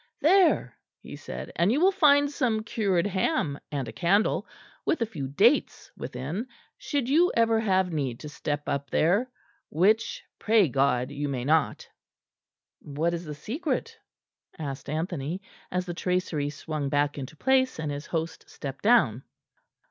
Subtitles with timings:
[0.19, 4.47] "There," he said, "and you will find some cured ham and a candle,
[4.83, 6.47] with a few dates within,
[6.79, 9.29] should you ever have need to step up there
[9.69, 11.87] which, pray God, you may not."
[12.79, 13.95] "What is the secret?"
[14.57, 19.21] asked Anthony, as the tracery swung back into place, and his host stepped down.